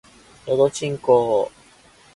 [0.47, 1.61] のどちんこぉ